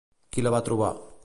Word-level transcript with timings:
Qui 0.35 0.45
la 0.45 0.53
va 0.55 0.63
trobar? 0.71 0.91